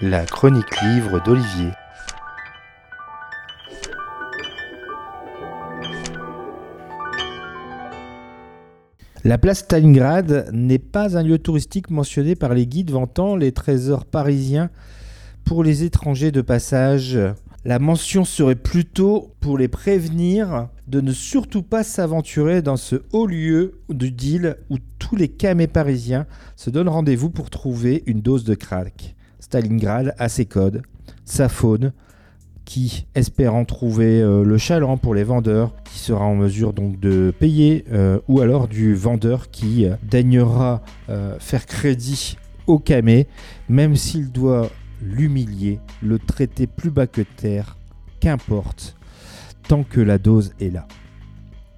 [0.00, 1.70] La chronique livre d'Olivier.
[9.24, 14.04] La place Stalingrad n'est pas un lieu touristique mentionné par les guides vantant les trésors
[14.04, 14.70] parisiens
[15.44, 17.16] pour les étrangers de passage.
[17.64, 23.26] La mention serait plutôt pour les prévenir de ne surtout pas s'aventurer dans ce haut
[23.26, 28.42] lieu du deal où tous les camés parisiens se donnent rendez-vous pour trouver une dose
[28.42, 29.14] de crack.
[29.38, 30.82] Stalingrad a ses codes,
[31.24, 31.92] sa faune,
[32.64, 37.32] qui, espérant trouver euh, le chaland pour les vendeurs, qui sera en mesure donc de
[37.38, 40.82] payer, euh, ou alors du vendeur qui euh, daignera
[41.38, 43.28] faire crédit au camé,
[43.68, 44.68] même s'il doit
[45.02, 47.76] l'humilier, le traiter plus bas que terre,
[48.20, 48.96] qu'importe,
[49.68, 50.86] tant que la dose est là.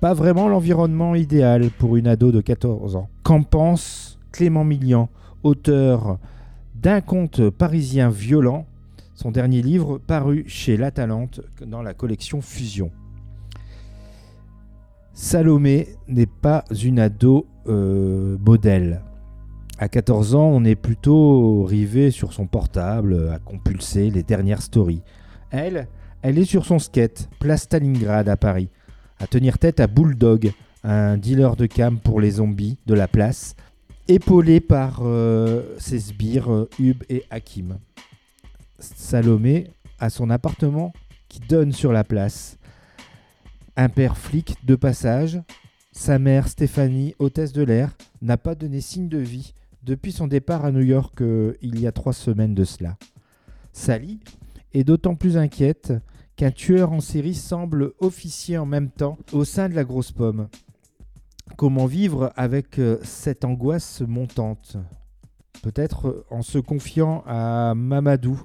[0.00, 3.09] Pas vraiment l'environnement idéal pour une ado de 14 ans.
[3.23, 5.09] Qu'en pense Clément Millian,
[5.42, 6.19] auteur
[6.74, 8.66] d'un conte parisien violent,
[9.14, 12.91] son dernier livre paru chez La Talente dans la collection Fusion.
[15.12, 19.00] Salomé n'est pas une ado euh, modèle.
[19.78, 25.03] À 14 ans, on est plutôt rivé sur son portable à compulser les dernières stories.
[25.50, 25.89] Elle,
[26.22, 28.69] elle est sur son skate, place Stalingrad à Paris,
[29.19, 30.53] à tenir tête à Bulldog,
[30.84, 33.56] un dealer de cam pour les zombies de la place,
[34.06, 37.78] épaulé par euh, ses sbires euh, Hub et Hakim.
[38.78, 40.92] Salomé a son appartement
[41.28, 42.59] qui donne sur la place.
[43.77, 45.41] Un père flic de passage,
[45.91, 49.53] sa mère Stéphanie, hôtesse de l'air, n'a pas donné signe de vie
[49.84, 52.96] depuis son départ à New York euh, il y a trois semaines de cela.
[53.72, 54.20] Sally
[54.72, 55.92] est d'autant plus inquiète
[56.36, 60.48] qu'un tueur en série semble officier en même temps au sein de la grosse pomme.
[61.56, 64.78] Comment vivre avec euh, cette angoisse montante?
[65.62, 68.42] Peut-être en se confiant à Mamadou,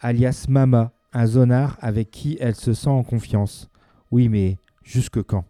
[0.00, 3.70] alias Mama, un zonard avec qui elle se sent en confiance.
[4.10, 5.44] Oui, mais jusque quand?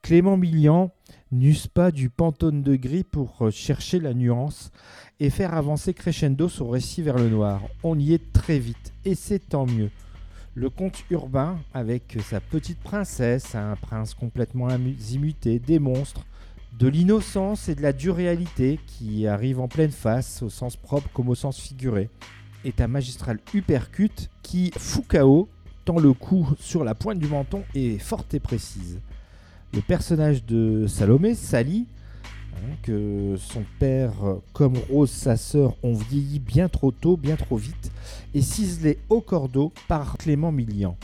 [0.00, 0.90] Clément Millian
[1.32, 4.70] n'use pas du pantone de gris pour euh, chercher la nuance
[5.18, 7.62] et faire avancer crescendo son récit vers le noir.
[7.82, 9.90] On y est très vite, et c'est tant mieux.
[10.54, 16.26] Le conte urbain, avec sa petite princesse, un prince complètement immuté, des monstres,
[16.78, 21.08] de l'innocence et de la dure réalité qui arrive en pleine face, au sens propre
[21.14, 22.10] comme au sens figuré,
[22.66, 25.48] est un magistral uppercut qui fout KO
[25.84, 29.00] tant le coup sur la pointe du menton est forte et précise
[29.72, 31.86] le personnage de Salomé, Sally,
[32.54, 34.12] hein, que son père
[34.52, 37.90] comme Rose, sa sœur, ont vieilli bien trop tôt, bien trop vite,
[38.34, 40.96] est ciselé au cordeau par Clément Millian.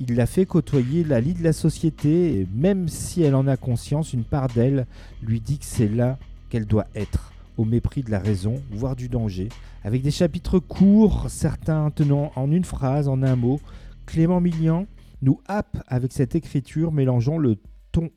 [0.00, 3.56] Il l'a fait côtoyer la lie de la société, et même si elle en a
[3.56, 4.86] conscience, une part d'elle
[5.22, 6.18] lui dit que c'est là
[6.50, 9.48] qu'elle doit être, au mépris de la raison, voire du danger.
[9.84, 13.60] Avec des chapitres courts, certains tenant en une phrase, en un mot,
[14.06, 14.86] Clément Millian
[15.22, 17.56] nous happe avec cette écriture mélangeant le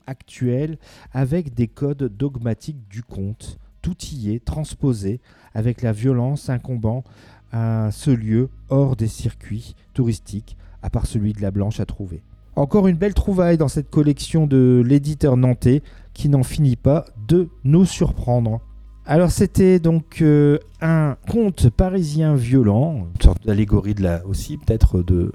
[0.06, 0.78] actuel
[1.12, 3.58] avec des codes dogmatiques du conte.
[3.82, 5.20] Tout y est transposé
[5.54, 7.04] avec la violence incombant
[7.52, 12.22] à ce lieu hors des circuits touristiques, à part celui de la Blanche à trouver.
[12.54, 15.82] Encore une belle trouvaille dans cette collection de l'éditeur nantais
[16.12, 18.60] qui n'en finit pas de nous surprendre.
[19.04, 25.02] Alors c'était donc euh, un conte parisien violent, une sorte d'allégorie de la aussi peut-être
[25.02, 25.32] de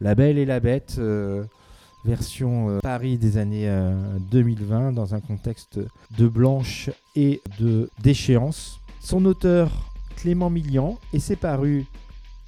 [0.00, 0.96] La Belle et la Bête.
[0.98, 1.44] Euh,
[2.04, 3.70] version euh, Paris des années
[4.30, 5.80] 2020 euh, dans un contexte
[6.16, 8.80] de blanche et de déchéance.
[9.00, 9.70] Son auteur
[10.16, 11.86] Clément Millian et c'est paru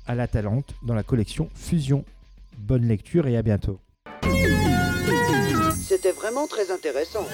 [0.07, 2.05] à la Talente dans la collection Fusion.
[2.59, 3.79] Bonne lecture et à bientôt.
[5.77, 7.27] C'était vraiment très intéressant.